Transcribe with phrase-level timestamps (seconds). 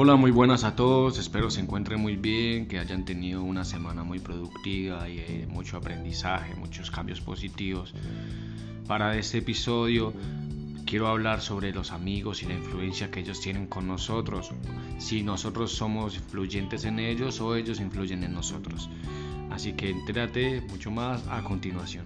[0.00, 4.04] Hola, muy buenas a todos, espero se encuentren muy bien, que hayan tenido una semana
[4.04, 7.92] muy productiva y eh, mucho aprendizaje, muchos cambios positivos.
[8.86, 10.12] Para este episodio
[10.86, 14.52] quiero hablar sobre los amigos y la influencia que ellos tienen con nosotros,
[14.98, 18.88] si nosotros somos influyentes en ellos o ellos influyen en nosotros.
[19.50, 22.04] Así que entérate mucho más a continuación.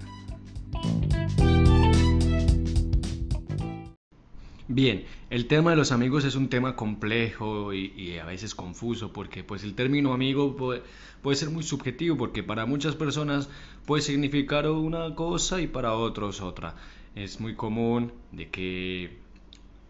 [4.69, 9.43] Bien, el tema de los amigos es un tema complejo y, a veces confuso porque
[9.43, 10.83] pues el término amigo puede,
[11.21, 13.49] puede, ser muy subjetivo porque para muchas personas
[13.87, 16.77] puede significar una cosa y para otros otra.
[17.17, 19.19] Es muy común de que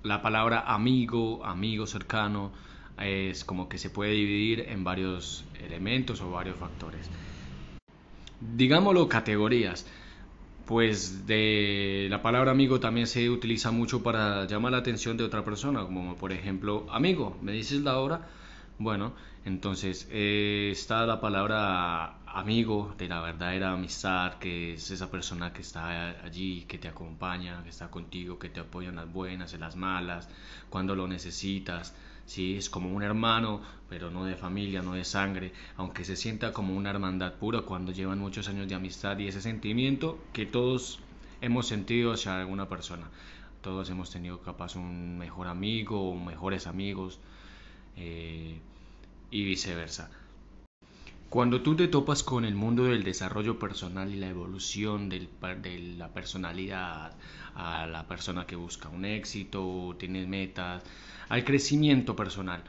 [0.02, 2.50] la palabra amigo, amigo cercano,
[2.98, 7.10] es como que se puede dividir en varios elementos o varios factores.
[8.41, 9.86] Digámoslo categorías
[10.72, 15.44] pues de la palabra amigo también se utiliza mucho para llamar la atención de otra
[15.44, 18.27] persona, como por ejemplo, amigo, ¿me dices la hora?
[18.78, 19.12] Bueno,
[19.44, 25.61] entonces eh, está la palabra amigo de la verdadera amistad, que es esa persona que
[25.61, 29.61] está allí, que te acompaña, que está contigo, que te apoya en las buenas, en
[29.61, 30.28] las malas,
[30.70, 31.94] cuando lo necesitas.
[32.25, 36.53] Sí, es como un hermano, pero no de familia, no de sangre, aunque se sienta
[36.53, 41.00] como una hermandad pura cuando llevan muchos años de amistad y ese sentimiento que todos
[41.42, 43.10] hemos sentido hacia alguna persona.
[43.60, 47.19] Todos hemos tenido capaz un mejor amigo o mejores amigos
[47.97, 48.58] eh,
[49.30, 50.10] y viceversa.
[51.33, 55.27] Cuando tú te topas con el mundo del desarrollo personal y la evolución de
[55.97, 57.16] la personalidad
[57.55, 60.83] a la persona que busca un éxito, tienes metas,
[61.30, 62.62] al crecimiento personal,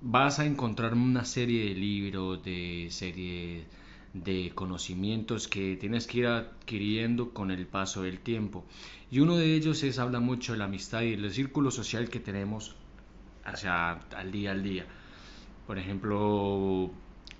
[0.00, 3.68] vas a encontrar una serie de libros, de serie
[4.12, 8.64] de conocimientos que tienes que ir adquiriendo con el paso del tiempo.
[9.08, 12.18] Y uno de ellos es habla mucho de la amistad y del círculo social que
[12.18, 12.74] tenemos
[13.44, 14.84] hacia al día al día.
[15.68, 16.92] Por ejemplo,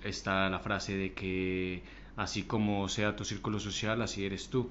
[0.03, 1.83] está la frase de que
[2.15, 4.69] así como sea tu círculo social, así eres tú.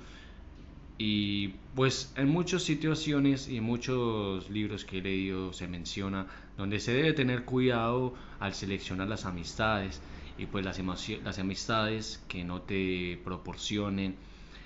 [0.99, 6.81] Y pues en muchas situaciones y en muchos libros que he leído se menciona donde
[6.81, 10.03] se debe tener cuidado al seleccionar las amistades
[10.39, 10.81] y pues las,
[11.23, 14.17] las amistades que no te proporcionen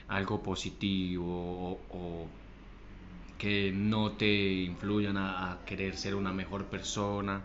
[0.09, 2.27] algo positivo o,
[3.39, 7.43] que no te influyan a querer ser una mejor persona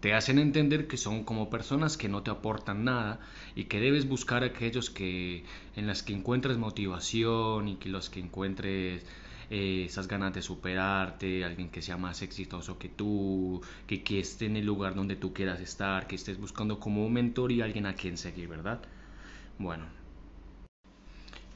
[0.00, 3.18] te hacen entender que son como personas que no te aportan nada
[3.56, 5.44] y que debes buscar aquellos que
[5.76, 9.04] en las que encuentres motivación y que los que encuentres
[9.50, 14.46] eh, esas ganas de superarte, alguien que sea más exitoso que tú, que, que esté
[14.46, 17.86] en el lugar donde tú quieras estar, que estés buscando como un mentor y alguien
[17.86, 18.80] a quien seguir, ¿verdad?
[19.58, 19.86] Bueno,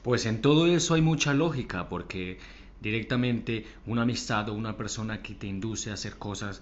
[0.01, 2.39] pues en todo eso hay mucha lógica porque
[2.81, 6.61] directamente una amistad o una persona que te induce a hacer cosas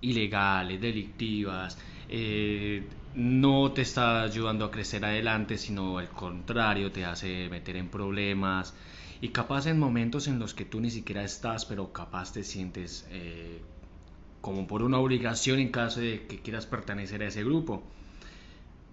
[0.00, 7.48] ilegales, delictivas, eh, no te está ayudando a crecer adelante, sino al contrario, te hace
[7.48, 8.74] meter en problemas
[9.20, 13.06] y capaz en momentos en los que tú ni siquiera estás, pero capaz te sientes
[13.10, 13.62] eh,
[14.40, 17.82] como por una obligación en caso de que quieras pertenecer a ese grupo.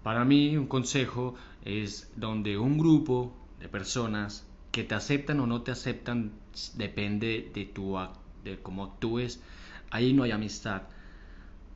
[0.02, 1.34] Para mí un consejo
[1.64, 6.32] es donde un grupo de personas que te aceptan o no te aceptan
[6.74, 7.96] depende de tu
[8.42, 9.40] de cómo actúes
[9.94, 10.82] ahí no hay amistad.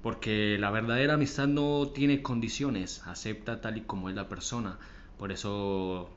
[0.03, 4.79] Porque la verdadera amistad no tiene condiciones, acepta tal y como es la persona.
[5.19, 6.11] Por eso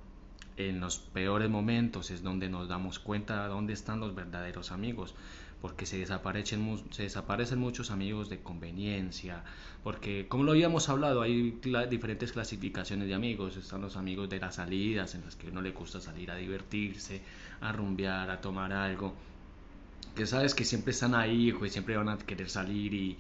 [0.58, 5.14] en los peores momentos es donde nos damos cuenta de dónde están los verdaderos amigos,
[5.62, 9.44] porque se desaparecen, se desaparecen muchos amigos de conveniencia,
[9.84, 11.60] porque como lo habíamos hablado, hay
[11.90, 15.72] diferentes clasificaciones de amigos, están los amigos de las salidas, en las que uno le
[15.72, 17.22] gusta salir a divertirse,
[17.62, 19.14] a rumbear, a tomar algo,
[20.16, 23.18] que sabes que siempre están ahí, y siempre van a querer salir y,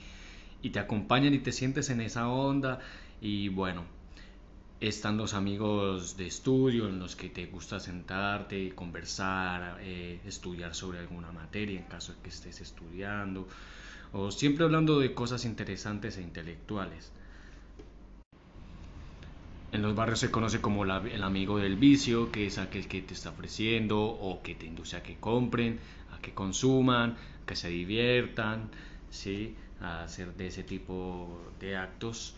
[0.69, 2.79] te acompañan y te sientes en esa onda
[3.19, 3.84] y bueno,
[4.79, 11.00] están los amigos de estudio en los que te gusta sentarte, conversar, eh, estudiar sobre
[11.00, 13.47] alguna materia en caso de que estés estudiando,
[14.14, 17.11] o siempre hablando de cosas interesantes e intelectuales.
[19.72, 23.14] En los barrios se conoce como el amigo del vicio, que es aquel que te
[23.14, 25.79] está ofreciendo o que te induce a que compren,
[26.22, 28.70] que consuman, que se diviertan,
[29.09, 29.56] ¿sí?
[29.82, 32.35] a hacer de ese tipo de actos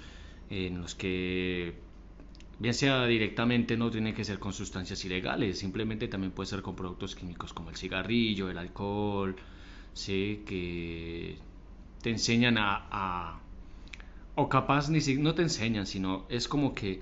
[0.50, 1.74] en los que
[2.60, 6.76] bien sea directamente no tiene que ser con sustancias ilegales, simplemente también puede ser con
[6.76, 9.36] productos químicos como el cigarrillo, el alcohol,
[9.94, 10.44] ¿sí?
[10.46, 11.38] que
[12.02, 13.40] te enseñan a,
[14.36, 17.02] o capaz ni si, no te enseñan, sino es como que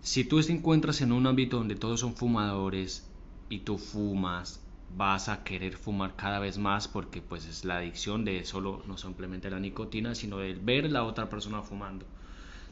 [0.00, 3.08] si tú te encuentras en un ámbito donde todos son fumadores
[3.48, 4.60] y tú fumas
[4.94, 8.96] vas a querer fumar cada vez más porque pues es la adicción de solo no
[8.96, 12.06] simplemente la nicotina sino de ver la otra persona fumando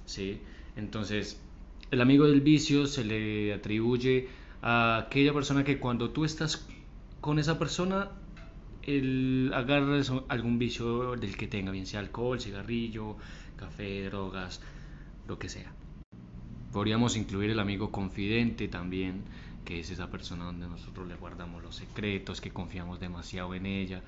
[0.06, 0.40] sí
[0.76, 1.40] entonces
[1.90, 4.28] el amigo del vicio se le atribuye
[4.62, 6.66] a aquella persona que cuando tú estás
[7.20, 8.10] con esa persona
[8.82, 13.16] el agarres algún vicio del que tenga bien sea alcohol cigarrillo
[13.56, 14.60] café drogas
[15.26, 15.72] lo que sea.
[16.72, 19.22] Podríamos incluir el amigo confidente también
[19.64, 24.02] que es esa persona donde nosotros le guardamos los secretos, que confiamos demasiado en ella,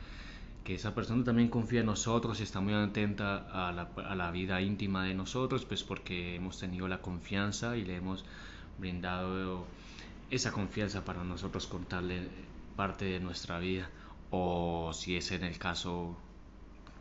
[0.64, 5.04] que esa persona también confía en nosotros y está muy atenta a la, vida íntima
[5.04, 8.24] de nosotros, pues porque hemos tenido la confianza y le hemos
[8.78, 9.64] brindado
[10.30, 12.28] esa confianza para nosotros contarle
[12.74, 13.88] parte de nuestra vida.
[14.30, 16.16] O si es en el caso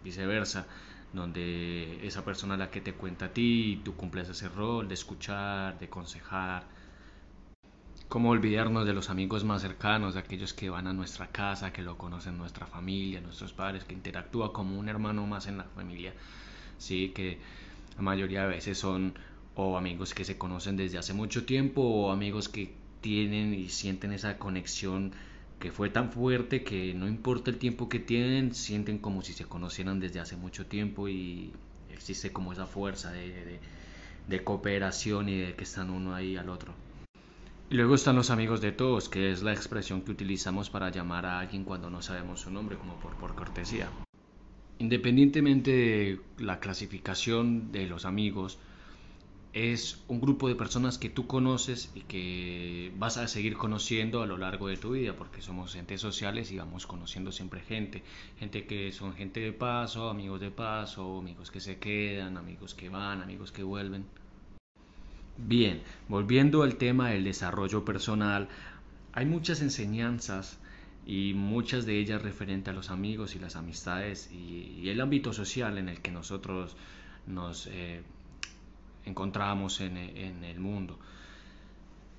[0.04, 0.68] viceversa
[1.12, 5.80] donde esa persona la que te cuenta a ti tú cumples ese rol de escuchar,
[5.80, 6.66] de aconsejar,
[8.08, 11.82] ¿Cómo olvidarnos de los amigos más cercanos, de aquellos que van a nuestra casa, que
[11.82, 16.14] lo conocen nuestra familia, nuestros padres, que interactúa como un hermano más en la familia?
[16.78, 17.40] Sí, que
[17.96, 19.16] la mayoría de veces son
[19.56, 24.14] o amigos que se conocen desde hace mucho tiempo o amigos que tienen y sienten
[24.14, 25.12] esa conexión
[25.60, 29.46] que fue tan fuerte que no importa el tiempo que tienen, sienten como si se
[29.46, 31.54] conocieran desde hace mucho tiempo y
[31.92, 33.60] existe como esa fuerza de, de,
[34.28, 36.85] de cooperación y de que están uno ahí al otro.
[37.68, 41.26] Y luego están los amigos de todos, que es la expresión que utilizamos para llamar
[41.26, 43.90] a alguien cuando no sabemos su nombre, como por, cortesía.
[44.78, 48.60] Independientemente de la clasificación de los amigos,
[49.54, 54.28] es un grupo de personas que tú conoces y que vas a seguir conociendo a
[54.28, 58.04] lo largo de tu vida, porque somos entes sociales y vamos conociendo siempre gente,
[58.38, 62.90] gente que son gente de paso, amigos de paso, amigos que se quedan, amigos que
[62.90, 64.06] van, amigos que vuelven.
[65.38, 68.48] Bien, volviendo al tema del desarrollo personal,
[69.12, 70.58] hay muchas enseñanzas
[71.06, 75.78] y muchas de ellas referentes a los amigos y las amistades y, el ámbito social
[75.78, 76.78] en el que nosotros
[77.28, 78.02] nos eh,
[79.04, 80.98] encontramos en, el mundo.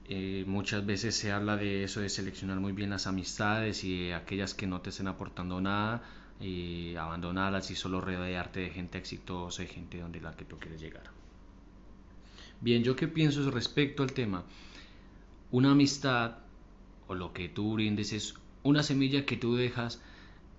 [0.09, 4.53] Eh, muchas veces se habla de eso, de seleccionar muy bien las amistades y aquellas
[4.55, 6.03] que no te estén aportando nada
[6.39, 10.81] y abandonarlas y solo rodearte de gente exitosa y gente donde la que tú quieres
[10.81, 11.26] llegar.
[12.61, 14.45] Bien, yo qué pienso respecto al tema.
[15.51, 16.39] Una amistad
[17.07, 20.01] o lo que tú brindes es una semilla que tú dejas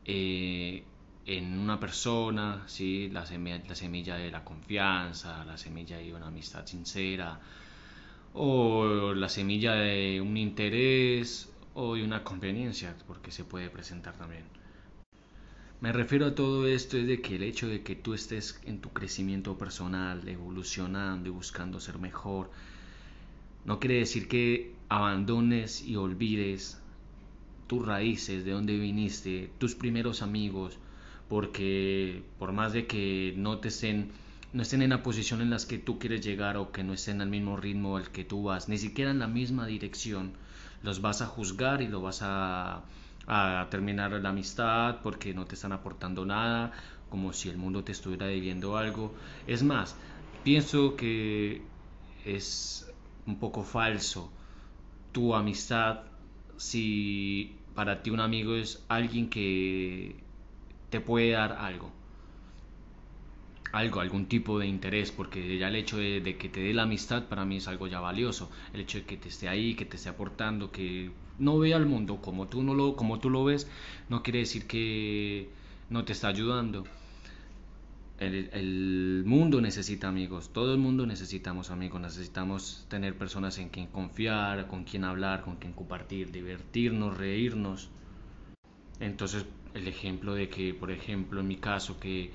[0.05, 0.83] eh,
[1.25, 3.09] en una persona, ¿sí?
[3.09, 7.39] la, semilla, la semilla de la confianza, la semilla de una amistad sincera,
[8.33, 14.56] o la semilla de un interés o de una conveniencia, porque se puede presentar también.
[15.79, 18.81] Me refiero a todo esto es de que el hecho de que tú estés en
[18.81, 22.49] tu crecimiento personal, evolucionando y buscando ser mejor,
[23.63, 26.81] no quiere decir que abandones y olvides
[27.67, 30.79] tus raíces, de dónde viniste, tus primeros amigos,
[31.29, 34.09] porque por más de que no estén
[34.53, 37.21] no estén en la posición en la que tú quieres llegar o que no estén
[37.21, 40.31] al mismo ritmo al que tú vas, ni siquiera en la misma dirección,
[40.81, 42.83] los vas a juzgar y lo vas a
[43.27, 46.71] a terminar la amistad porque no te están aportando nada,
[47.09, 49.13] como si el mundo te estuviera debiendo algo.
[49.45, 49.95] Es más,
[50.43, 51.61] pienso que
[52.25, 52.89] es
[53.25, 54.31] un poco falso
[55.11, 56.01] tu amistad
[56.57, 60.15] si para ti un amigo es alguien que
[60.89, 61.96] te puede dar algo
[63.71, 67.25] algo, algún tipo de interés, porque ya el hecho de, que te dé la amistad
[67.27, 68.49] para mí es algo ya valioso.
[68.73, 71.85] El hecho de que te esté ahí, que te esté aportando, que no vea el
[71.85, 73.69] mundo como tú, no lo, como tú lo ves,
[74.09, 75.49] no quiere decir que
[75.89, 76.85] no te está ayudando.
[78.19, 83.87] El, el, mundo necesita amigos, todo el mundo necesitamos amigos, necesitamos tener personas en quien
[83.87, 87.89] confiar, con quien hablar, con quien compartir, divertirnos, reírnos.
[88.99, 89.45] Entonces,
[89.75, 92.31] el ejemplo de que, por ejemplo, en mi caso, que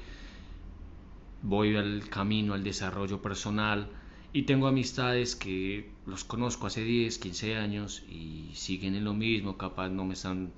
[1.43, 3.89] voy al camino al desarrollo personal
[4.33, 9.59] y tengo amistades que los conozco hace 10, 15 años y siguen en lo mismo,
[9.59, 10.53] capaz no me están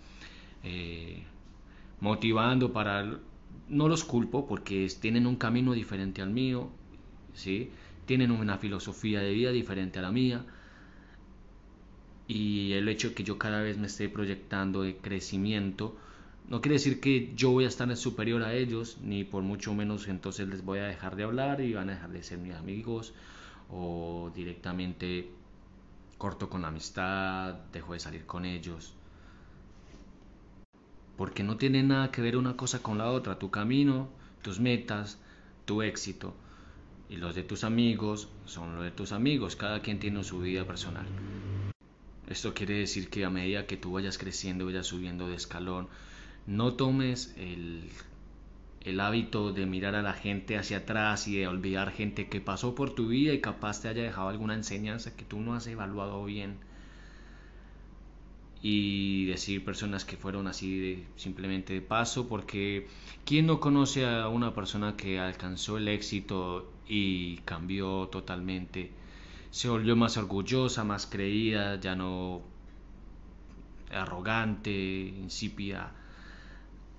[0.62, 1.22] eh,
[2.00, 3.18] motivando para...
[3.68, 6.68] No los culpo porque tienen un camino diferente al mío,
[7.32, 7.70] ¿sí?
[8.06, 10.44] tienen una filosofía de vida diferente a la mía
[12.26, 15.96] y el hecho que yo cada vez me esté proyectando de crecimiento
[16.48, 20.08] no quiere decir que yo voy a estar superior a ellos, ni por mucho menos
[20.08, 23.14] entonces les voy a dejar de hablar y van a dejar de ser mis amigos
[23.70, 25.30] o directamente
[26.18, 28.94] corto con la amistad, dejo de salir con ellos.
[31.16, 34.08] Porque no tiene nada que ver una cosa con la otra, tu camino,
[34.42, 35.18] tus metas,
[35.64, 36.34] tu éxito
[37.08, 40.66] y los de tus amigos son los de tus amigos, cada quien tiene su vida
[40.66, 41.06] personal.
[42.28, 45.88] Esto quiere decir que a medida que tú vayas creciendo, vayas subiendo de escalón,
[46.46, 47.90] no tomes el,
[48.82, 52.74] el hábito de mirar a la gente hacia atrás y de olvidar gente que pasó
[52.74, 56.24] por tu vida y capaz te haya dejado alguna enseñanza que tú no has evaluado
[56.24, 56.56] bien.
[58.62, 62.86] Y decir personas que fueron así de, simplemente de paso, porque
[63.26, 68.90] ¿quién no conoce a una persona que alcanzó el éxito y cambió totalmente?
[69.54, 72.42] se volvió más orgullosa, más creída, ya no
[73.88, 75.92] arrogante, insípida.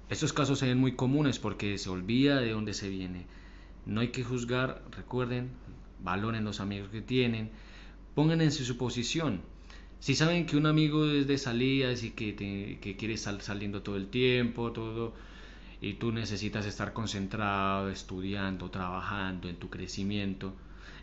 [0.10, 3.26] Estos casos se ven muy comunes porque se olvida de dónde se viene.
[3.88, 5.50] No hay que juzgar, recuerden,
[6.04, 7.50] valoren los amigos que tienen,
[8.14, 9.42] pongan en su posición.
[10.00, 12.36] Si saben que un amigo es de salidas y que,
[12.80, 15.14] que quiere estar saliendo todo el tiempo, todo,
[15.82, 20.54] y tú necesitas estar concentrado, estudiando, trabajando en tu crecimiento,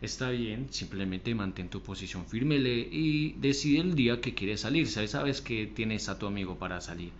[0.01, 4.87] está bien, simplemente mantén tu posición firme y decide el día que quieres salir.
[4.87, 7.11] Sabes que tienes a tu amigo para salir.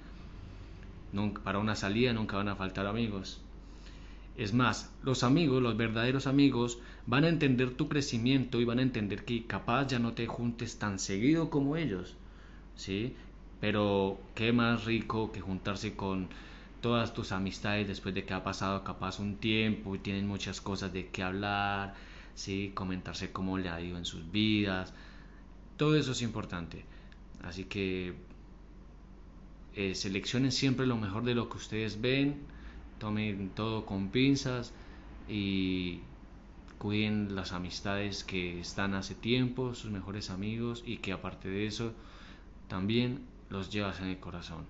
[1.45, 3.41] Para una salida nunca van a faltar amigos.
[4.37, 8.83] Es más, los amigos, los verdaderos amigos, van a entender tu crecimiento y van a
[8.83, 12.17] entender que capaz ya no te juntes tan seguido como ellos.
[12.77, 13.15] ¿Sí?
[13.61, 16.29] Pero qué más rico que juntarse con
[16.81, 20.93] todas tus amistades después de que ha pasado capaz un tiempo y tienen muchas cosas
[20.93, 21.95] de qué hablar
[22.35, 22.73] ¿sí?
[22.75, 24.93] comentarse cómo le ha ido en sus vidas.
[25.77, 26.85] Todo eso es importante.
[27.43, 28.15] Así que
[29.75, 32.43] eh, seleccionen siempre lo mejor de lo que ustedes ven,
[32.99, 34.73] tomen todo con pinzas
[35.29, 36.01] y
[36.79, 41.93] cuiden las amistades que están hace tiempo, sus mejores amigos y que aparte de eso
[42.69, 44.67] también los llevas en el corazón.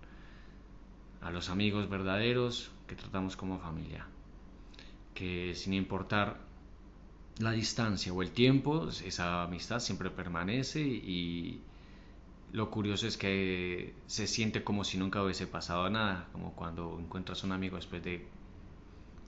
[1.20, 4.06] A los amigos verdaderos que tratamos como familia.
[5.14, 6.38] Que sin importar
[7.38, 11.60] la distancia o el tiempo, esa amistad siempre permanece y
[12.52, 17.44] lo curioso es que se siente como si nunca hubiese pasado nada, como cuando encuentras
[17.44, 18.26] un amigo después de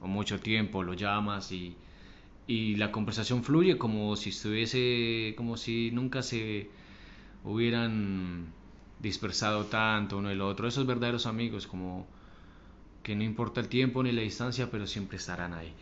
[0.00, 1.76] mucho tiempo, lo llamas y,
[2.76, 6.68] la conversación fluye como si estuviese, como si nunca se
[7.42, 8.52] hubieran
[9.00, 10.68] dispersado tanto uno y el otro.
[10.68, 12.06] Esos verdaderos amigos, como
[13.02, 15.72] que no importa el tiempo ni la distancia, pero siempre estarán ahí.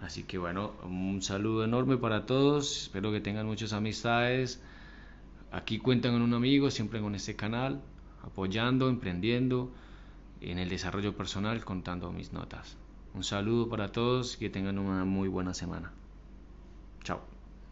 [0.00, 2.82] Así que bueno, un saludo enorme para todos.
[2.82, 4.60] Espero que tengan muchas amistades.
[5.54, 7.80] Aquí cuentan con un amigo, siempre con este canal,
[8.24, 9.70] apoyando, emprendiendo
[10.40, 12.76] en el desarrollo personal, contando mis notas.
[13.14, 15.92] Un saludo para todos y que tengan una muy buena semana.
[17.04, 17.33] Chao.